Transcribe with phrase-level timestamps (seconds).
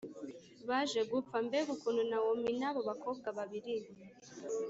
[0.69, 3.73] Baje gupfa mbega ukuntu nawomi n abo bakobwa babiri